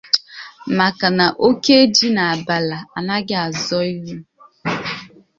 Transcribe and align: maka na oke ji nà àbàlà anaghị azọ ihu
maka 0.77 1.07
na 1.17 1.27
oke 1.47 1.77
ji 1.95 2.07
nà 2.17 2.23
àbàlà 2.35 2.77
anaghị 2.97 3.35
azọ 3.45 3.77
ihu 3.93 4.15